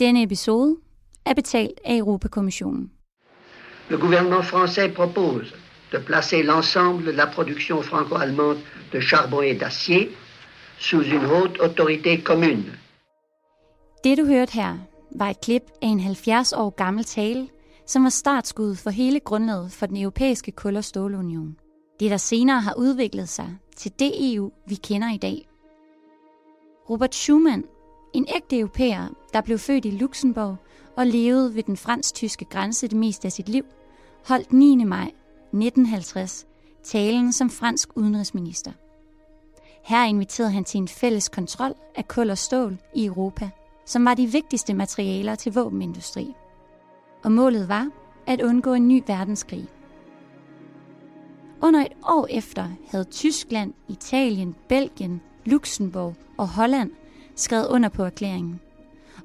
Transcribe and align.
Denne 0.00 0.22
episode 0.22 0.76
er 1.24 1.34
betalt 1.34 1.80
af 1.84 1.96
Europakommissionen. 1.96 2.90
Le 3.90 3.98
gouvernement 3.98 4.44
français 4.44 4.94
propose 4.94 5.54
de 5.92 5.98
placer 6.06 6.42
l'ensemble 6.42 7.06
de 7.06 7.12
la 7.12 7.26
production 7.26 7.82
franco-allemande 7.82 8.58
de 8.92 9.00
charbon 9.00 9.42
et 9.42 9.58
d'acier 9.58 10.08
sous 10.78 11.04
une 11.06 11.26
haute 11.26 11.60
autorité 11.60 12.22
commune. 12.22 12.64
Det 14.04 14.18
du 14.18 14.24
hørte 14.26 14.52
her 14.52 14.78
var 15.16 15.28
et 15.30 15.40
klip 15.40 15.62
af 15.82 15.86
en 15.86 16.00
70 16.00 16.52
år 16.52 16.70
gammel 16.70 17.04
tale, 17.04 17.48
som 17.86 18.02
var 18.02 18.10
startskud 18.10 18.74
for 18.74 18.90
hele 18.90 19.20
grundlaget 19.20 19.72
for 19.72 19.86
den 19.86 19.96
europæiske 19.96 20.52
kul- 20.52 20.76
og 20.76 20.84
stålunion. 20.84 21.56
Det 22.00 22.10
der 22.10 22.16
senere 22.16 22.60
har 22.60 22.74
udviklet 22.78 23.28
sig 23.28 23.56
til 23.76 23.92
det 23.98 24.34
EU, 24.34 24.52
vi 24.66 24.74
kender 24.74 25.14
i 25.14 25.16
dag. 25.16 25.48
Robert 26.90 27.14
Schumann, 27.14 27.64
en 28.12 28.26
ægte 28.36 28.58
europæer, 28.58 29.08
der 29.32 29.40
blev 29.40 29.58
født 29.58 29.84
i 29.84 29.90
Luxembourg 29.90 30.56
og 30.96 31.06
levede 31.06 31.54
ved 31.54 31.62
den 31.62 31.76
fransk-tyske 31.76 32.44
grænse 32.44 32.88
det 32.88 32.96
meste 32.96 33.26
af 33.26 33.32
sit 33.32 33.48
liv, 33.48 33.64
holdt 34.26 34.52
9. 34.52 34.84
maj 34.84 35.10
1950 35.52 36.46
talen 36.82 37.32
som 37.32 37.50
fransk 37.50 37.88
udenrigsminister. 37.96 38.72
Her 39.84 40.04
inviterede 40.04 40.52
han 40.52 40.64
til 40.64 40.78
en 40.78 40.88
fælles 40.88 41.28
kontrol 41.28 41.74
af 41.94 42.08
kul 42.08 42.30
og 42.30 42.38
stål 42.38 42.78
i 42.94 43.06
Europa, 43.06 43.50
som 43.86 44.04
var 44.04 44.14
de 44.14 44.26
vigtigste 44.26 44.74
materialer 44.74 45.34
til 45.34 45.52
våbenindustri. 45.52 46.34
Og 47.24 47.32
målet 47.32 47.68
var 47.68 47.90
at 48.26 48.42
undgå 48.42 48.74
en 48.74 48.88
ny 48.88 49.02
verdenskrig. 49.06 49.68
Under 51.62 51.80
et 51.80 51.92
år 52.08 52.26
efter 52.30 52.68
havde 52.90 53.04
Tyskland, 53.04 53.72
Italien, 53.88 54.54
Belgien, 54.68 55.20
Luxembourg 55.44 56.14
og 56.38 56.48
Holland 56.48 56.90
skrevet 57.34 57.66
under 57.66 57.88
på 57.88 58.04
erklæringen. 58.04 58.60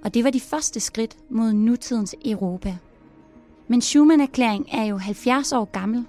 Og 0.04 0.14
det 0.14 0.24
var 0.24 0.30
de 0.30 0.40
første 0.40 0.80
skridt 0.80 1.18
mod 1.30 1.54
nutidens 1.54 2.16
Europa. 2.26 2.78
Men 3.68 3.82
Schumann-erklæringen 3.82 4.80
er 4.80 4.84
jo 4.84 4.98
70 4.98 5.54
år 5.54 5.66
gammel. 5.66 6.06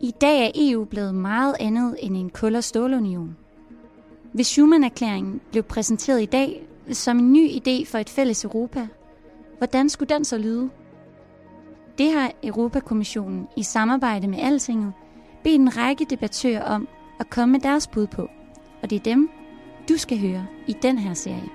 I 0.00 0.10
dag 0.10 0.46
er 0.46 0.50
EU 0.54 0.84
blevet 0.84 1.14
meget 1.14 1.56
andet 1.60 1.96
end 1.98 2.16
en 2.16 2.30
kul- 2.30 2.56
og 2.56 2.64
stålunion. 2.64 3.36
Hvis 4.32 4.46
Schumann-erklæringen 4.46 5.40
blev 5.50 5.62
præsenteret 5.62 6.22
i 6.22 6.26
dag 6.26 6.66
som 6.90 7.18
en 7.18 7.32
ny 7.32 7.48
idé 7.50 7.86
for 7.86 7.98
et 7.98 8.08
fælles 8.08 8.44
Europa, 8.44 8.88
hvordan 9.58 9.88
skulle 9.88 10.14
den 10.14 10.24
så 10.24 10.38
lyde? 10.38 10.70
Det 11.98 12.12
har 12.12 12.32
Europakommissionen 12.42 13.48
i 13.56 13.62
samarbejde 13.62 14.28
med 14.28 14.38
Altinget 14.38 14.92
bedt 15.44 15.60
en 15.60 15.76
række 15.76 16.04
debattører 16.04 16.62
om 16.62 16.88
at 17.20 17.30
komme 17.30 17.52
med 17.52 17.60
deres 17.60 17.86
bud 17.86 18.06
på. 18.06 18.28
Og 18.82 18.90
det 18.90 18.96
er 18.96 19.02
dem, 19.02 19.30
du 19.88 19.96
skal 19.96 20.20
høre 20.20 20.46
i 20.66 20.76
den 20.82 20.98
her 20.98 21.14
serie. 21.14 21.50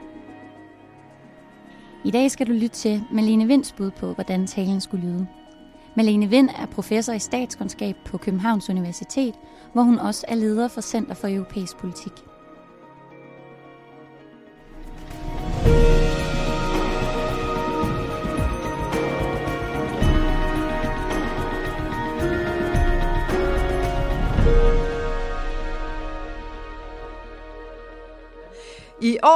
I 2.04 2.12
dag 2.12 2.32
skal 2.32 2.48
du 2.48 2.52
lytte 2.52 2.76
til 2.76 3.04
Malene 3.12 3.48
Vinds 3.48 3.72
bud 3.72 3.92
på, 3.92 4.14
hvordan 4.14 4.48
talen 4.48 4.82
skulle 4.82 5.08
lyde. 5.08 5.28
Malene 5.96 6.30
Vind 6.30 6.50
er 6.50 6.66
professor 6.66 7.14
i 7.14 7.20
statskundskab 7.20 7.96
på 8.06 8.18
Københavns 8.18 8.70
Universitet, 8.70 9.36
hvor 9.74 9.82
hun 9.82 10.00
også 10.00 10.26
er 10.28 10.36
leder 10.36 10.68
for 10.68 10.82
Center 10.82 11.14
for 11.14 11.28
Europæisk 11.28 11.78
Politik. 11.78 12.27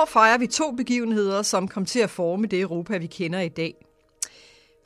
År 0.02 0.06
fejrer 0.06 0.38
vi 0.38 0.48
to 0.48 0.72
begivenheder, 0.72 1.42
som 1.42 1.68
kom 1.68 1.86
til 1.86 2.00
at 2.00 2.10
forme 2.10 2.48
det 2.48 2.62
Europa, 2.62 2.98
vi 2.98 3.08
kender 3.08 3.40
i 3.40 3.50
dag. 3.50 3.76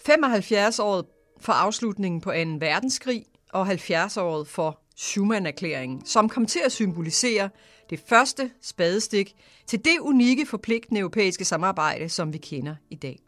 75-året 0.10 1.06
for 1.40 1.54
afslutningen 1.54 2.22
på 2.22 2.32
2. 2.32 2.38
verdenskrig 2.60 3.26
og 3.54 3.68
70-året 3.72 4.48
for 4.48 4.80
Schumann-erklæringen, 4.96 6.06
som 6.06 6.30
kom 6.30 6.46
til 6.46 6.60
at 6.66 6.72
symbolisere 6.72 7.50
det 7.90 8.00
første 8.10 8.52
spadestik 8.62 9.36
til 9.68 9.86
det 9.86 10.00
unikke 10.00 10.46
forpligtende 10.46 11.00
europæiske 11.00 11.46
samarbejde, 11.46 12.10
som 12.10 12.34
vi 12.34 12.38
kender 12.38 12.76
i 12.90 12.96
dag. 12.96 13.20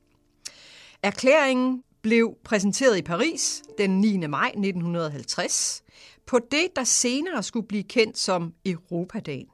Erklæringen 1.03 1.83
blev 2.01 2.33
præsenteret 2.43 2.97
i 2.97 3.01
Paris 3.01 3.63
den 3.77 4.01
9. 4.01 4.27
maj 4.27 4.47
1950 4.47 5.83
på 6.25 6.39
det, 6.51 6.67
der 6.75 6.83
senere 6.83 7.43
skulle 7.43 7.67
blive 7.67 7.83
kendt 7.83 8.17
som 8.17 8.53
Europadagen. 8.65 9.47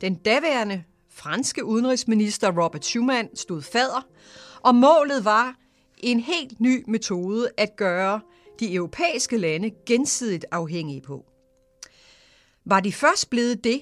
Den 0.00 0.14
daværende 0.14 0.84
franske 1.14 1.64
udenrigsminister 1.64 2.62
Robert 2.62 2.84
Schuman 2.84 3.36
stod 3.36 3.62
fader, 3.62 4.06
og 4.60 4.74
målet 4.74 5.24
var 5.24 5.56
en 5.98 6.20
helt 6.20 6.60
ny 6.60 6.84
metode 6.88 7.48
at 7.56 7.76
gøre 7.76 8.20
de 8.60 8.74
europæiske 8.74 9.36
lande 9.36 9.70
gensidigt 9.86 10.44
afhængige 10.50 11.00
på. 11.00 11.24
Var 12.64 12.80
de 12.80 12.92
først 12.92 13.30
blevet 13.30 13.64
det, 13.64 13.80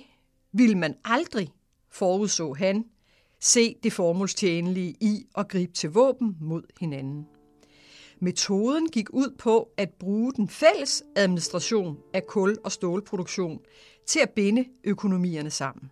ville 0.52 0.78
man 0.78 0.94
aldrig, 1.04 1.52
forudså 1.90 2.52
han, 2.52 2.84
se 3.40 3.76
det 3.82 3.92
formålstjenlige 3.92 4.96
i 5.00 5.26
at 5.38 5.48
gribe 5.48 5.72
til 5.72 5.90
våben 5.90 6.36
mod 6.40 6.62
hinanden. 6.80 7.26
Metoden 8.20 8.88
gik 8.88 9.10
ud 9.10 9.34
på 9.38 9.68
at 9.76 9.90
bruge 9.98 10.32
den 10.32 10.48
fælles 10.48 11.02
administration 11.16 11.98
af 12.14 12.26
kul- 12.26 12.58
og 12.64 12.72
stålproduktion 12.72 13.60
til 14.06 14.20
at 14.20 14.30
binde 14.30 14.64
økonomierne 14.84 15.50
sammen. 15.50 15.90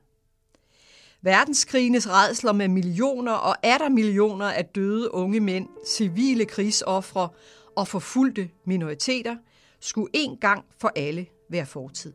Verdenskrigenes 1.22 2.08
redsler 2.08 2.52
med 2.52 2.68
millioner 2.68 3.32
og 3.32 3.56
atter 3.66 3.88
millioner 3.88 4.46
af 4.46 4.64
døde 4.64 5.14
unge 5.14 5.40
mænd, 5.40 5.68
civile 5.86 6.44
krigsoffre 6.44 7.28
og 7.76 7.88
forfulgte 7.88 8.50
minoriteter 8.64 9.36
skulle 9.80 10.10
en 10.12 10.36
gang 10.36 10.64
for 10.80 10.92
alle 10.96 11.26
være 11.50 11.66
fortid. 11.66 12.12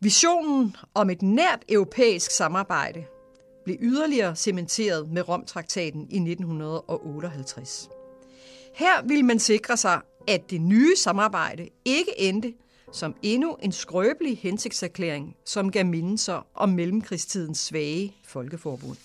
Visionen 0.00 0.76
om 0.94 1.10
et 1.10 1.22
nært 1.22 1.64
europæisk 1.68 2.30
samarbejde 2.30 3.04
blev 3.64 3.76
yderligere 3.80 4.36
cementeret 4.36 5.10
med 5.10 5.28
Romtraktaten 5.28 6.00
i 6.10 6.16
1958. 6.16 7.90
Her 8.74 9.02
ville 9.02 9.22
man 9.22 9.38
sikre 9.38 9.76
sig, 9.76 10.00
at 10.28 10.50
det 10.50 10.60
nye 10.60 10.96
samarbejde 10.96 11.68
ikke 11.84 12.20
endte 12.20 12.54
som 12.92 13.14
endnu 13.22 13.56
en 13.62 13.72
skrøbelig 13.72 14.38
hensigtserklæring, 14.38 15.36
som 15.44 15.70
gav 15.70 15.86
mindelser 15.86 16.46
om 16.54 16.68
mellemkrigstidens 16.68 17.58
svage 17.58 18.16
folkeforbund. 18.24 18.96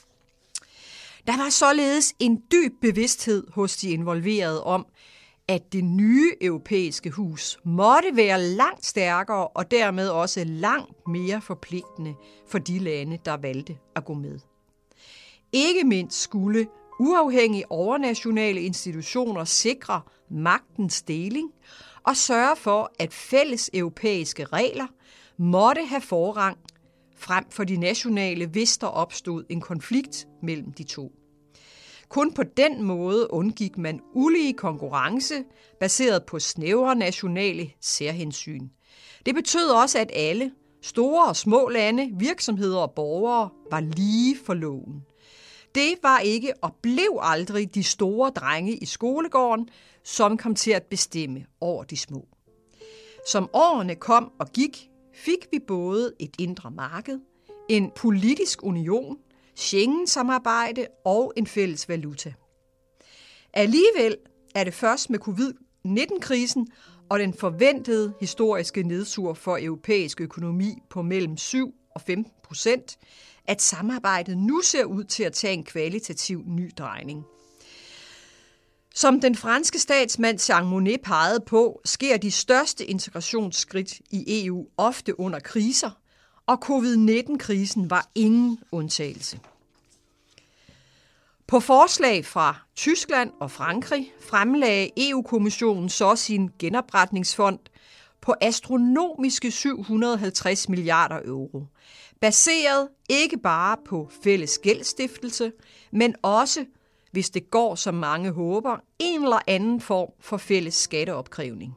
Der 1.28 1.38
var 1.38 1.50
således 1.50 2.14
en 2.20 2.44
dyb 2.52 2.74
bevidsthed 2.82 3.48
hos 3.52 3.78
de 3.78 3.90
involverede 3.90 4.64
om, 4.64 4.86
at 5.48 5.74
det 5.74 5.84
nye 5.84 6.32
europæiske 6.42 7.10
hus 7.10 7.58
måtte 7.64 8.16
være 8.16 8.42
langt 8.42 8.86
stærkere 8.86 9.48
og 9.48 9.72
dermed 9.72 10.10
også 10.10 10.44
langt 10.44 11.08
mere 11.08 11.42
forpligtende 11.42 12.16
for 12.48 12.58
de 12.58 12.80
lande, 12.80 13.20
der 13.26 13.38
valgte 13.38 13.78
at 13.96 14.06
gå 14.06 14.14
med. 14.14 14.40
Ikke 15.52 15.84
mindst 15.84 16.22
skulle 16.22 16.68
uafhængige 17.00 17.72
overnationale 17.72 18.62
institutioner 18.62 19.44
sikre 19.44 20.02
magtens 20.30 21.02
deling 21.02 21.52
og 22.08 22.18
sørge 22.18 22.56
for, 22.56 22.92
at 23.00 23.14
fælles 23.14 23.70
europæiske 23.74 24.46
regler 24.46 24.88
måtte 25.38 25.86
have 25.86 26.02
forrang 26.02 26.58
frem 27.18 27.46
for 27.50 27.64
de 27.64 27.78
nationale, 27.78 28.46
hvis 28.48 28.78
der 28.78 28.88
opstod 28.88 29.44
en 29.50 29.62
konflikt 29.62 30.28
mellem 30.44 30.72
de 30.72 30.84
to. 30.84 31.12
Kun 32.10 32.34
på 32.34 32.44
den 32.58 32.84
måde 32.84 33.34
undgik 33.34 33.78
man 33.78 34.00
ulige 34.14 34.54
konkurrence 34.54 35.44
baseret 35.80 36.26
på 36.26 36.40
snævre 36.40 36.96
nationale 36.96 37.72
særhensyn. 37.82 38.68
Det 39.26 39.36
betød 39.36 39.70
også, 39.70 40.00
at 40.00 40.12
alle, 40.14 40.52
store 40.82 41.28
og 41.28 41.36
små 41.36 41.70
lande, 41.70 42.12
virksomheder 42.20 42.78
og 42.78 42.92
borgere, 42.96 43.50
var 43.72 43.80
lige 43.80 44.38
for 44.46 44.54
loven. 44.54 45.04
Det 45.76 45.94
var 46.04 46.20
ikke 46.20 46.54
og 46.62 46.76
blev 46.82 47.20
aldrig 47.22 47.76
de 47.76 47.84
store 47.84 48.30
drenge 48.30 48.76
i 48.76 48.86
skolegården, 48.86 49.70
som 50.04 50.38
kom 50.38 50.56
til 50.56 50.72
at 50.72 50.84
bestemme 50.84 51.46
over 51.62 51.84
de 51.84 51.98
små. 51.98 52.28
Som 53.28 53.50
årene 53.54 53.96
kom 53.96 54.32
og 54.40 54.52
gik, 54.52 54.90
fik 55.14 55.48
vi 55.52 55.60
både 55.68 56.14
et 56.20 56.36
indre 56.40 56.72
marked, 56.72 57.20
en 57.70 57.92
politisk 57.96 58.64
union, 58.64 59.18
Schengen-samarbejde 59.56 60.88
og 61.06 61.34
en 61.38 61.48
fælles 61.48 61.90
valuta. 61.90 62.34
Alligevel 63.54 64.18
er 64.56 64.64
det 64.64 64.74
først 64.74 65.10
med 65.10 65.20
covid-19-krisen 65.20 66.68
og 67.10 67.20
den 67.20 67.34
forventede 67.34 68.14
historiske 68.20 68.84
nedsur 68.84 69.34
for 69.34 69.58
europæisk 69.62 70.22
økonomi 70.22 70.74
på 70.90 71.02
mellem 71.02 71.38
7 71.38 71.74
og 71.96 72.02
15 72.02 72.32
procent, 72.44 72.98
at 73.48 73.62
samarbejdet 73.62 74.38
nu 74.38 74.62
ser 74.62 74.84
ud 74.84 75.04
til 75.04 75.24
at 75.24 75.34
tage 75.34 75.54
en 75.54 75.64
kvalitativ 75.64 76.44
ny 76.46 76.72
drejning. 76.78 77.26
Som 78.96 79.22
den 79.22 79.36
franske 79.36 79.80
statsmand 79.80 80.50
Jean 80.50 80.66
Monnet 80.66 81.02
pegede 81.02 81.40
på, 81.40 81.82
sker 81.86 82.18
de 82.18 82.32
største 82.32 82.86
integrationsskridt 82.86 83.94
i 84.12 84.46
EU 84.46 84.68
ofte 84.78 85.20
under 85.20 85.40
kriser, 85.40 85.92
og 86.48 86.58
covid-19-krisen 86.58 87.90
var 87.90 88.10
ingen 88.16 88.60
undtagelse. 88.72 89.40
På 91.48 91.60
forslag 91.60 92.26
fra 92.26 92.60
Tyskland 92.76 93.32
og 93.40 93.52
Frankrig 93.52 94.14
fremlagde 94.30 95.10
EU-kommissionen 95.10 95.90
så 95.90 96.16
sin 96.16 96.52
genopretningsfond 96.60 97.60
på 98.26 98.34
astronomiske 98.42 99.52
750 99.52 100.70
milliarder 100.70 101.20
euro, 101.26 101.66
baseret 102.22 102.88
ikke 103.10 103.38
bare 103.38 103.78
på 103.86 104.10
fælles 104.24 104.58
gældstiftelse, 104.58 105.52
men 105.92 106.16
også, 106.22 106.66
hvis 107.12 107.30
det 107.30 107.52
går 107.52 107.76
som 107.76 107.94
mange 107.94 108.32
håber, 108.32 108.78
en 109.00 109.24
eller 109.24 109.40
anden 109.48 109.82
form 109.82 110.10
for 110.20 110.38
fælles 110.38 110.74
skatteopkrævning. 110.74 111.74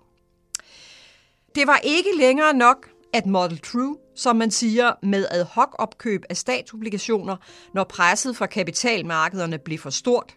Det 1.54 1.66
var 1.66 1.80
ikke 1.84 2.10
længere 2.16 2.54
nok, 2.54 2.90
at 3.12 3.26
Model 3.26 3.58
True, 3.58 3.96
som 4.14 4.36
man 4.36 4.50
siger, 4.50 4.92
med 5.02 5.26
ad 5.30 5.44
hoc 5.44 5.68
opkøb 5.78 6.22
af 6.30 6.36
statsobligationer, 6.36 7.36
når 7.74 7.84
presset 7.84 8.36
fra 8.36 8.46
kapitalmarkederne 8.46 9.58
blev 9.58 9.78
for 9.78 9.90
stort. 9.90 10.36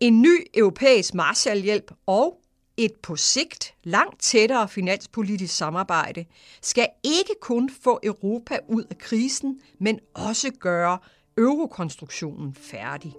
En 0.00 0.22
ny 0.22 0.46
europæisk 0.54 1.14
Marshallhjælp 1.14 1.92
og 2.06 2.40
et 2.78 2.92
på 3.02 3.16
sigt 3.16 3.74
langt 3.84 4.20
tættere 4.20 4.68
finanspolitisk 4.68 5.56
samarbejde 5.56 6.24
skal 6.62 6.88
ikke 7.04 7.34
kun 7.40 7.70
få 7.82 8.00
Europa 8.02 8.58
ud 8.68 8.84
af 8.90 8.98
krisen, 8.98 9.60
men 9.80 10.00
også 10.14 10.50
gøre 10.60 10.98
eurokonstruktionen 11.38 12.54
færdig. 12.54 13.14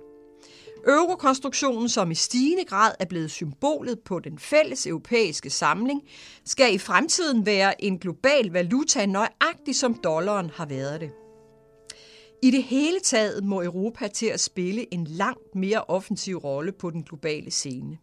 Eurokonstruktionen, 0.87 1.89
som 1.89 2.11
i 2.11 2.15
stigende 2.15 2.65
grad 2.65 2.91
er 2.99 3.05
blevet 3.05 3.31
symbolet 3.31 3.99
på 3.99 4.19
den 4.19 4.39
fælles 4.39 4.87
europæiske 4.87 5.49
samling, 5.49 6.01
skal 6.45 6.73
i 6.75 6.77
fremtiden 6.77 7.45
være 7.45 7.83
en 7.83 7.99
global 7.99 8.49
valuta 8.51 9.05
nøjagtig 9.05 9.75
som 9.75 9.93
dollaren 9.93 10.49
har 10.49 10.65
været 10.65 11.01
det. 11.01 11.11
I 12.43 12.51
det 12.51 12.63
hele 12.63 12.99
taget 12.99 13.43
må 13.43 13.63
Europa 13.63 14.07
til 14.07 14.25
at 14.25 14.39
spille 14.39 14.93
en 14.93 15.03
langt 15.03 15.55
mere 15.55 15.83
offensiv 15.83 16.37
rolle 16.37 16.71
på 16.71 16.89
den 16.89 17.03
globale 17.03 17.51
scene. 17.51 17.97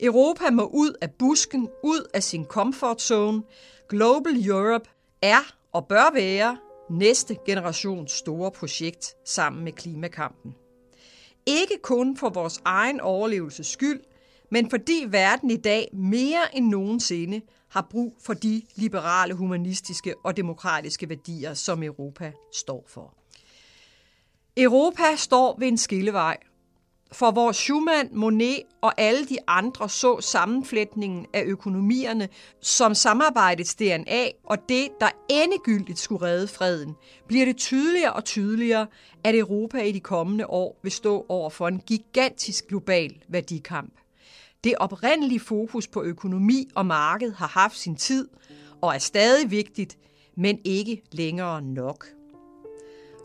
Europa 0.00 0.50
må 0.50 0.66
ud 0.66 0.92
af 1.00 1.10
busken, 1.10 1.68
ud 1.82 2.10
af 2.14 2.22
sin 2.22 2.44
comfort 2.44 3.02
zone. 3.02 3.42
Global 3.88 4.46
Europe 4.46 4.90
er 5.22 5.54
og 5.72 5.86
bør 5.86 6.14
være 6.14 6.56
næste 6.90 7.36
generations 7.46 8.12
store 8.12 8.50
projekt 8.50 9.14
sammen 9.24 9.64
med 9.64 9.72
klimakampen. 9.72 10.54
Ikke 11.46 11.78
kun 11.82 12.16
for 12.16 12.28
vores 12.28 12.60
egen 12.64 13.00
overlevelses 13.00 13.66
skyld, 13.66 14.00
men 14.50 14.70
fordi 14.70 15.04
verden 15.08 15.50
i 15.50 15.56
dag 15.56 15.88
mere 15.92 16.56
end 16.56 16.68
nogensinde 16.68 17.40
har 17.68 17.86
brug 17.90 18.16
for 18.20 18.34
de 18.34 18.62
liberale, 18.74 19.34
humanistiske 19.34 20.14
og 20.24 20.36
demokratiske 20.36 21.08
værdier, 21.08 21.54
som 21.54 21.82
Europa 21.82 22.32
står 22.52 22.84
for. 22.88 23.14
Europa 24.56 25.16
står 25.16 25.56
ved 25.58 25.68
en 25.68 25.78
skillevej, 25.78 26.36
for 27.12 27.30
hvor 27.30 27.52
Schumann, 27.52 28.08
Monet 28.12 28.62
og 28.80 28.92
alle 29.00 29.26
de 29.26 29.38
andre 29.46 29.88
så 29.88 30.20
sammenflætningen 30.20 31.26
af 31.34 31.42
økonomierne 31.46 32.28
som 32.60 32.94
samarbejdets 32.94 33.74
DNA 33.74 34.28
og 34.44 34.58
det, 34.68 34.88
der 35.00 35.08
endegyldigt 35.30 35.98
skulle 35.98 36.22
redde 36.22 36.48
freden, 36.48 36.94
bliver 37.26 37.44
det 37.44 37.56
tydeligere 37.56 38.12
og 38.12 38.24
tydeligere, 38.24 38.86
at 39.24 39.34
Europa 39.34 39.78
i 39.78 39.92
de 39.92 40.00
kommende 40.00 40.46
år 40.46 40.80
vil 40.82 40.92
stå 40.92 41.26
over 41.28 41.50
for 41.50 41.68
en 41.68 41.82
gigantisk 41.86 42.68
global 42.68 43.14
værdikamp. 43.28 43.92
Det 44.64 44.74
oprindelige 44.76 45.40
fokus 45.40 45.86
på 45.88 46.02
økonomi 46.02 46.68
og 46.74 46.86
marked 46.86 47.32
har 47.32 47.48
haft 47.48 47.78
sin 47.78 47.96
tid 47.96 48.28
og 48.82 48.94
er 48.94 48.98
stadig 48.98 49.50
vigtigt, 49.50 49.98
men 50.36 50.58
ikke 50.64 51.02
længere 51.12 51.62
nok. 51.62 52.17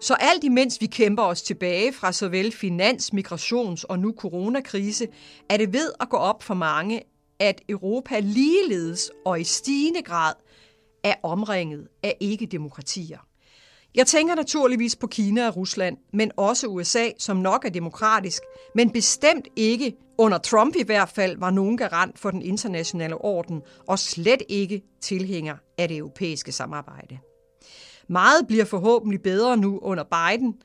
Så 0.04 0.14
alt 0.20 0.44
imens 0.44 0.82
vi 0.82 0.86
kæmper 0.86 1.24
os 1.24 1.42
tilbage 1.42 1.94
fra 1.94 2.12
såvel 2.12 2.52
finans, 2.52 3.14
migrations 3.14 3.84
og 3.84 4.00
nu 4.00 4.14
coronakrise, 4.18 5.08
er 5.50 5.58
det 5.58 5.74
ved 5.74 5.92
at 6.00 6.10
gå 6.10 6.18
op 6.18 6.44
for 6.44 6.54
mange, 6.54 7.02
at 7.40 7.62
Europa 7.70 8.20
ligeledes 8.20 9.12
og 9.26 9.42
i 9.42 9.44
stigende 9.44 10.02
grad 10.02 10.34
er 11.04 11.14
omringet 11.24 11.88
af 12.04 12.18
ikke-demokratier. 12.20 13.18
Jeg 13.96 14.08
tænker 14.08 14.36
naturligvis 14.36 14.96
på 14.96 15.08
Kina 15.08 15.48
og 15.48 15.56
Rusland, 15.58 15.98
men 16.14 16.32
også 16.38 16.68
USA, 16.68 17.10
som 17.18 17.38
nok 17.38 17.66
er 17.66 17.70
demokratisk, 17.70 18.42
men 18.76 18.90
bestemt 18.90 19.48
ikke, 19.56 19.96
under 20.18 20.38
Trump 20.38 20.76
i 20.76 20.84
hvert 20.84 21.10
fald, 21.10 21.38
var 21.38 21.50
nogen 21.50 21.78
garant 21.78 22.20
for 22.20 22.32
den 22.32 22.42
internationale 22.42 23.18
orden, 23.18 23.62
og 23.88 24.00
slet 24.00 24.42
ikke 24.50 24.82
tilhænger 25.02 25.56
af 25.78 25.88
det 25.88 25.98
europæiske 25.98 26.52
samarbejde. 26.52 27.18
Meget 28.14 28.48
bliver 28.48 28.66
forhåbentlig 28.66 29.22
bedre 29.22 29.58
nu 29.58 29.80
under 29.80 30.04
Biden, 30.04 30.56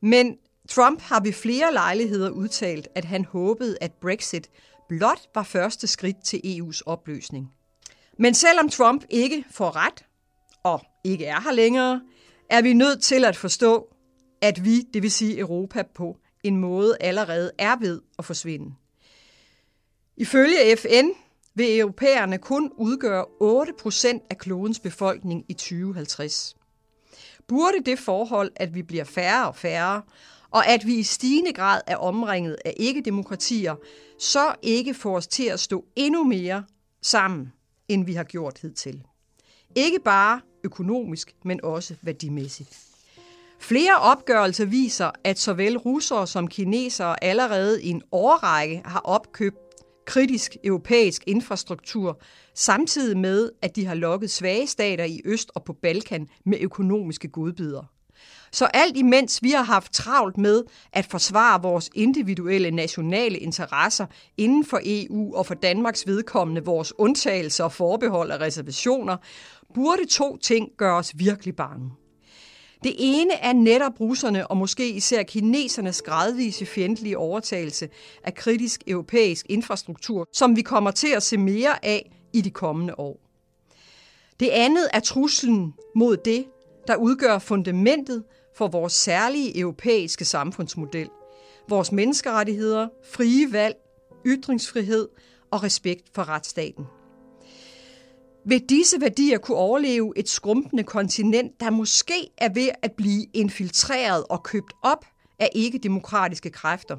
men 0.00 0.36
Trump 0.68 1.00
har 1.00 1.20
ved 1.20 1.32
flere 1.32 1.72
lejligheder 1.72 2.30
udtalt, 2.30 2.88
at 2.94 3.04
han 3.04 3.24
håbede, 3.24 3.78
at 3.80 3.92
Brexit 3.92 4.50
blot 4.88 5.20
var 5.34 5.42
første 5.42 5.86
skridt 5.86 6.24
til 6.24 6.40
EU's 6.44 6.80
opløsning. 6.86 7.52
Men 8.18 8.34
selvom 8.34 8.68
Trump 8.68 9.04
ikke 9.10 9.44
får 9.50 9.76
ret, 9.76 10.04
og 10.62 10.82
ikke 11.04 11.24
er 11.26 11.40
her 11.40 11.52
længere, 11.52 12.00
er 12.50 12.62
vi 12.62 12.72
nødt 12.72 13.02
til 13.02 13.24
at 13.24 13.36
forstå, 13.36 13.88
at 14.40 14.64
vi, 14.64 14.80
det 14.80 15.02
vil 15.02 15.10
sige 15.10 15.38
Europa, 15.38 15.82
på 15.94 16.16
en 16.44 16.56
måde 16.56 16.96
allerede 17.00 17.50
er 17.58 17.76
ved 17.76 18.00
at 18.18 18.24
forsvinde. 18.24 18.74
Ifølge 20.16 20.76
FN 20.76 21.08
vil 21.54 21.78
europæerne 21.78 22.38
kun 22.38 22.72
udgøre 22.76 23.24
8% 24.22 24.26
af 24.30 24.38
klodens 24.38 24.80
befolkning 24.80 25.44
i 25.48 25.52
2050 25.52 26.56
burde 27.48 27.84
det 27.86 27.98
forhold, 27.98 28.52
at 28.56 28.74
vi 28.74 28.82
bliver 28.82 29.04
færre 29.04 29.48
og 29.48 29.56
færre, 29.56 30.02
og 30.50 30.66
at 30.66 30.86
vi 30.86 30.94
i 30.94 31.02
stigende 31.02 31.52
grad 31.52 31.80
er 31.86 31.96
omringet 31.96 32.56
af 32.64 32.74
ikke-demokratier, 32.76 33.74
så 34.18 34.54
ikke 34.62 34.94
få 34.94 35.16
os 35.16 35.26
til 35.26 35.44
at 35.44 35.60
stå 35.60 35.84
endnu 35.96 36.24
mere 36.24 36.64
sammen, 37.02 37.52
end 37.88 38.06
vi 38.06 38.14
har 38.14 38.24
gjort 38.24 38.58
hidtil. 38.58 39.02
Ikke 39.76 39.98
bare 39.98 40.40
økonomisk, 40.64 41.34
men 41.44 41.64
også 41.64 41.94
værdimæssigt. 42.02 42.78
Flere 43.58 43.96
opgørelser 43.96 44.64
viser, 44.64 45.10
at 45.24 45.38
såvel 45.38 45.78
russere 45.78 46.26
som 46.26 46.48
kinesere 46.48 47.24
allerede 47.24 47.82
i 47.82 47.88
en 47.88 48.02
årrække 48.12 48.82
har 48.84 49.00
opkøbt 49.00 49.56
kritisk 50.04 50.56
europæisk 50.64 51.22
infrastruktur, 51.26 52.20
samtidig 52.54 53.18
med, 53.18 53.50
at 53.62 53.76
de 53.76 53.86
har 53.86 53.94
lokket 53.94 54.30
svage 54.30 54.66
stater 54.66 55.04
i 55.04 55.20
Øst 55.24 55.50
og 55.54 55.64
på 55.64 55.72
Balkan 55.72 56.28
med 56.46 56.58
økonomiske 56.60 57.28
godbidder. 57.28 57.82
Så 58.52 58.64
alt 58.64 58.96
imens 58.96 59.42
vi 59.42 59.50
har 59.50 59.62
haft 59.62 59.92
travlt 59.92 60.38
med 60.38 60.62
at 60.92 61.06
forsvare 61.06 61.62
vores 61.62 61.90
individuelle 61.94 62.70
nationale 62.70 63.38
interesser 63.38 64.06
inden 64.36 64.64
for 64.64 64.80
EU 64.84 65.36
og 65.36 65.46
for 65.46 65.54
Danmarks 65.54 66.06
vedkommende 66.06 66.64
vores 66.64 66.92
undtagelser 66.98 67.64
og 67.64 67.72
forbehold 67.72 68.30
og 68.30 68.40
reservationer, 68.40 69.16
burde 69.74 70.04
to 70.04 70.36
ting 70.36 70.68
gøre 70.76 70.96
os 70.96 71.12
virkelig 71.14 71.56
bange. 71.56 71.90
Det 72.84 72.94
ene 72.98 73.34
er 73.34 73.52
netop 73.52 74.00
russerne 74.00 74.46
og 74.46 74.56
måske 74.56 74.90
især 74.90 75.22
kinesernes 75.22 76.02
gradvise 76.02 76.66
fjendtlige 76.66 77.18
overtagelse 77.18 77.88
af 78.24 78.34
kritisk 78.34 78.82
europæisk 78.86 79.46
infrastruktur, 79.48 80.28
som 80.32 80.56
vi 80.56 80.62
kommer 80.62 80.90
til 80.90 81.08
at 81.08 81.22
se 81.22 81.36
mere 81.36 81.84
af 81.84 82.12
i 82.32 82.40
de 82.40 82.50
kommende 82.50 82.98
år. 82.98 83.20
Det 84.40 84.48
andet 84.48 84.88
er 84.92 85.00
truslen 85.00 85.74
mod 85.94 86.16
det, 86.16 86.44
der 86.86 86.96
udgør 86.96 87.38
fundamentet 87.38 88.24
for 88.56 88.68
vores 88.68 88.92
særlige 88.92 89.58
europæiske 89.58 90.24
samfundsmodel. 90.24 91.08
Vores 91.68 91.92
menneskerettigheder, 91.92 92.88
frie 93.04 93.52
valg, 93.52 93.76
ytringsfrihed 94.26 95.08
og 95.50 95.62
respekt 95.62 96.02
for 96.14 96.28
retsstaten. 96.28 96.86
Vil 98.44 98.60
disse 98.68 99.00
værdier 99.00 99.38
kunne 99.38 99.56
overleve 99.56 100.12
et 100.16 100.28
skrumpende 100.28 100.82
kontinent, 100.84 101.60
der 101.60 101.70
måske 101.70 102.30
er 102.38 102.48
ved 102.54 102.68
at 102.82 102.92
blive 102.92 103.26
infiltreret 103.34 104.24
og 104.30 104.42
købt 104.42 104.72
op 104.82 105.04
af 105.38 105.48
ikke-demokratiske 105.54 106.50
kræfter? 106.50 106.96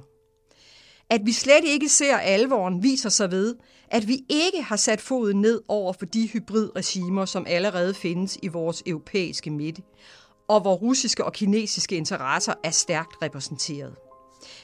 At 1.14 1.26
vi 1.26 1.32
slet 1.32 1.64
ikke 1.66 1.90
ser 1.90 2.18
alvoren 2.18 2.84
viser 2.84 3.10
sig 3.10 3.32
ved, 3.32 3.56
at 3.88 4.08
vi 4.08 4.20
ikke 4.30 4.62
har 4.62 4.76
sat 4.76 5.02
foden 5.02 5.42
ned 5.42 5.62
over 5.68 5.94
for 5.94 6.06
de 6.06 6.28
hybridregimer, 6.28 7.26
som 7.26 7.46
allerede 7.50 7.94
findes 7.94 8.38
i 8.44 8.48
vores 8.48 8.84
europæiske 8.86 9.50
midte, 9.50 9.82
og 10.48 10.62
hvor 10.62 10.74
russiske 10.74 11.26
og 11.26 11.34
kinesiske 11.34 11.96
interesser 11.96 12.54
er 12.64 12.70
stærkt 12.70 13.16
repræsenteret. 13.22 13.96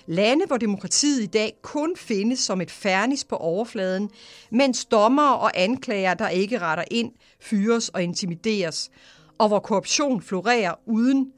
Lande, 0.08 0.46
hvor 0.46 0.58
demokratiet 0.58 1.24
i 1.24 1.26
dag 1.26 1.54
kun 1.62 1.96
findes 1.98 2.40
som 2.40 2.62
et 2.62 2.72
færnis 2.72 3.24
på 3.24 3.36
overfladen, 3.36 4.10
mens 4.52 4.86
dommer 4.86 5.30
og 5.30 5.52
anklager, 5.56 6.14
der 6.14 6.30
ikke 6.30 6.60
retter 6.60 6.84
ind, 6.92 7.12
fyres 7.42 7.90
og 7.90 8.04
intimideres, 8.04 8.90
og 9.38 9.48
hvor 9.48 9.60
korruption 9.60 10.22
florerer 10.22 10.74
uden, 10.88 11.32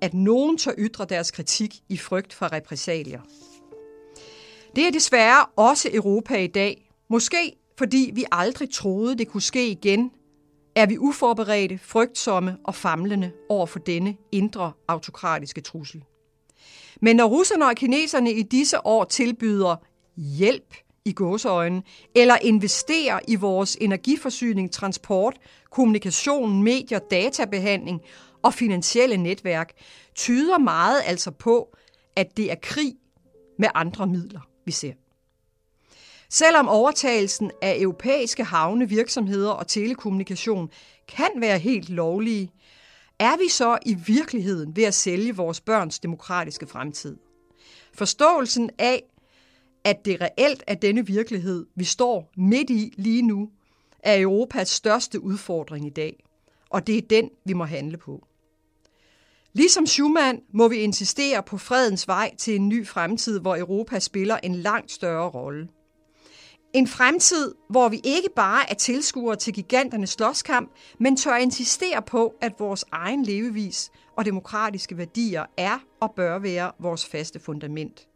at 0.00 0.14
nogen 0.14 0.58
tør 0.58 0.72
ytre 0.78 1.04
deres 1.04 1.30
kritik 1.30 1.74
i 1.88 1.96
frygt 1.96 2.32
for 2.32 2.52
repressalier. 2.52 3.20
Det 4.76 4.86
er 4.86 4.90
desværre 4.90 5.46
også 5.56 5.88
Europa 5.92 6.36
i 6.36 6.46
dag. 6.46 6.90
Måske 7.10 7.56
fordi 7.78 8.10
vi 8.14 8.24
aldrig 8.32 8.70
troede, 8.70 9.18
det 9.18 9.28
kunne 9.28 9.42
ske 9.42 9.70
igen, 9.70 10.10
er 10.76 10.86
vi 10.86 10.98
uforberedte, 10.98 11.78
frygtsomme 11.78 12.56
og 12.64 12.74
famlende 12.74 13.32
over 13.48 13.66
for 13.66 13.78
denne 13.78 14.16
indre 14.32 14.72
autokratiske 14.88 15.60
trussel. 15.60 16.04
Men 17.00 17.16
når 17.16 17.26
russerne 17.26 17.66
og 17.66 17.74
kineserne 17.74 18.32
i 18.32 18.42
disse 18.42 18.86
år 18.86 19.04
tilbyder 19.04 19.76
hjælp 20.16 20.74
i 21.04 21.12
gåseøjne, 21.12 21.82
eller 22.14 22.36
investerer 22.42 23.20
i 23.28 23.34
vores 23.34 23.76
energiforsyning, 23.80 24.72
transport, 24.72 25.36
kommunikation, 25.70 26.62
medier, 26.62 26.98
databehandling 26.98 28.00
og 28.42 28.54
finansielle 28.54 29.16
netværk, 29.16 29.72
tyder 30.14 30.58
meget 30.58 31.00
altså 31.06 31.30
på, 31.30 31.76
at 32.16 32.36
det 32.36 32.50
er 32.50 32.56
krig 32.62 32.94
med 33.58 33.68
andre 33.74 34.06
midler, 34.06 34.40
vi 34.68 34.72
ser. 34.72 34.92
Selvom 36.30 36.68
overtagelsen 36.68 37.50
af 37.62 37.76
europæiske 37.80 38.44
havne, 38.44 38.88
virksomheder 38.88 39.50
og 39.50 39.66
telekommunikation 39.66 40.70
kan 41.08 41.30
være 41.36 41.58
helt 41.58 41.88
lovlige, 41.88 42.52
er 43.18 43.36
vi 43.36 43.48
så 43.48 43.78
i 43.86 43.94
virkeligheden 43.94 44.76
ved 44.76 44.84
at 44.84 44.94
sælge 44.94 45.36
vores 45.36 45.60
børns 45.60 45.98
demokratiske 45.98 46.66
fremtid? 46.66 47.16
Forståelsen 47.94 48.70
af, 48.78 49.02
at 49.84 50.04
det 50.04 50.20
reelt 50.20 50.64
er 50.66 50.74
denne 50.74 51.06
virkelighed, 51.06 51.66
vi 51.74 51.84
står 51.84 52.30
midt 52.36 52.70
i 52.70 52.92
lige 52.96 53.22
nu, 53.22 53.50
er 53.98 54.20
Europas 54.20 54.68
største 54.68 55.20
udfordring 55.20 55.86
i 55.86 55.90
dag, 55.90 56.24
og 56.70 56.86
det 56.86 56.98
er 56.98 57.02
den, 57.02 57.30
vi 57.44 57.52
må 57.52 57.64
handle 57.64 57.96
på. 57.96 58.27
Ligesom 59.58 59.86
Schumann 59.86 60.40
må 60.54 60.68
vi 60.68 60.76
insistere 60.76 61.42
på 61.42 61.58
fredens 61.58 62.08
vej 62.08 62.34
til 62.36 62.56
en 62.56 62.68
ny 62.68 62.86
fremtid, 62.86 63.40
hvor 63.40 63.56
Europa 63.56 63.98
spiller 63.98 64.36
en 64.42 64.54
langt 64.54 64.92
større 64.92 65.30
rolle. 65.30 65.68
En 66.72 66.88
fremtid, 66.88 67.54
hvor 67.70 67.88
vi 67.88 68.00
ikke 68.04 68.28
bare 68.36 68.70
er 68.70 68.74
tilskuere 68.74 69.36
til 69.36 69.54
giganternes 69.54 70.10
slåskamp, 70.10 70.70
men 71.00 71.16
tør 71.16 71.36
insistere 71.36 72.02
på, 72.02 72.34
at 72.40 72.52
vores 72.58 72.84
egen 72.92 73.24
levevis 73.24 73.90
og 74.16 74.24
demokratiske 74.24 74.98
værdier 74.98 75.44
er 75.56 75.78
og 76.00 76.12
bør 76.16 76.38
være 76.38 76.72
vores 76.80 77.06
faste 77.06 77.40
fundament. 77.40 78.08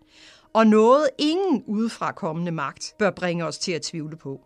Og 0.53 0.67
noget 0.67 1.09
ingen 1.19 1.65
udefra 1.67 2.13
kommende 2.13 2.53
magt 2.53 2.95
bør 2.99 3.11
bringe 3.11 3.45
os 3.45 3.59
til 3.59 3.73
at 3.73 3.83
tvivle 3.83 4.17
på. 4.17 4.41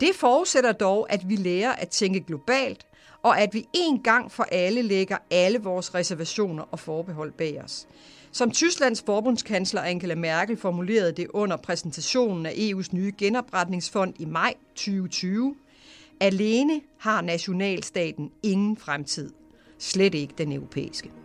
Det 0.00 0.10
forudsætter 0.14 0.72
dog, 0.72 1.12
at 1.12 1.28
vi 1.28 1.36
lærer 1.36 1.72
at 1.72 1.88
tænke 1.88 2.20
globalt, 2.20 2.86
og 3.24 3.40
at 3.40 3.54
vi 3.54 3.66
en 3.72 3.98
gang 4.02 4.32
for 4.32 4.46
alle 4.52 4.82
lægger 4.82 5.16
alle 5.30 5.58
vores 5.58 5.94
reservationer 5.94 6.62
og 6.70 6.80
forbehold 6.80 7.32
bag 7.32 7.62
os. 7.64 7.86
Som 8.32 8.50
Tysklands 8.50 9.02
forbundskansler 9.06 9.82
Angela 9.82 10.14
Merkel 10.14 10.56
formulerede 10.56 11.12
det 11.12 11.26
under 11.28 11.56
præsentationen 11.56 12.46
af 12.46 12.50
EU's 12.50 12.88
nye 12.92 13.12
genopretningsfond 13.18 14.14
i 14.18 14.24
maj 14.24 14.54
2020, 14.74 15.54
alene 16.20 16.80
har 16.98 17.22
nationalstaten 17.22 18.30
ingen 18.42 18.76
fremtid. 18.76 19.30
Slet 19.78 20.14
ikke 20.14 20.34
den 20.38 20.52
europæiske. 20.52 21.23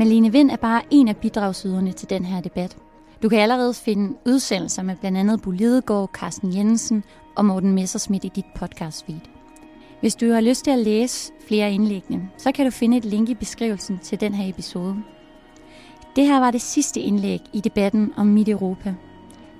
Malene 0.00 0.32
Vind 0.32 0.50
er 0.50 0.56
bare 0.56 0.82
en 0.90 1.08
af 1.08 1.16
bidragsyderne 1.16 1.92
til 1.92 2.10
den 2.10 2.24
her 2.24 2.40
debat. 2.40 2.76
Du 3.22 3.28
kan 3.28 3.38
allerede 3.38 3.74
finde 3.74 4.16
udsendelser 4.26 4.82
med 4.82 4.96
blandt 4.96 5.18
andet 5.18 5.42
Bo 5.42 5.50
Lidegaard, 5.50 6.10
Carsten 6.12 6.56
Jensen 6.56 7.04
og 7.36 7.44
Morten 7.44 7.72
Messersmith 7.72 8.26
i 8.26 8.28
dit 8.28 8.44
podcast 8.56 9.06
feed. 9.06 9.20
Hvis 10.00 10.14
du 10.14 10.32
har 10.32 10.40
lyst 10.40 10.64
til 10.64 10.70
at 10.70 10.78
læse 10.78 11.32
flere 11.48 11.72
indlæggene, 11.72 12.28
så 12.36 12.52
kan 12.52 12.64
du 12.64 12.70
finde 12.70 12.96
et 12.96 13.04
link 13.04 13.28
i 13.28 13.34
beskrivelsen 13.34 13.98
til 13.98 14.20
den 14.20 14.34
her 14.34 14.48
episode. 14.48 14.96
Det 16.16 16.26
her 16.26 16.40
var 16.40 16.50
det 16.50 16.60
sidste 16.60 17.00
indlæg 17.00 17.40
i 17.52 17.60
debatten 17.60 18.12
om 18.16 18.26
Midt 18.26 18.48
Europa. 18.48 18.94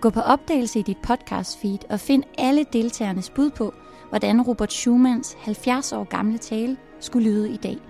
Gå 0.01 0.11
på 0.11 0.21
opdagelse 0.21 0.79
i 0.79 0.83
dit 0.83 0.99
podcast 1.03 1.61
feed 1.61 1.79
og 1.91 2.01
find 2.01 2.23
alle 2.39 2.65
deltagernes 2.73 3.31
bud 3.31 3.51
på, 3.51 3.75
hvordan 4.09 4.43
Robert 4.43 4.73
Schumanns 4.73 5.37
70 5.41 5.93
år 5.93 6.05
gamle 6.05 6.39
tale 6.39 6.77
skulle 7.01 7.31
lyde 7.31 7.51
i 7.51 7.57
dag. 7.57 7.90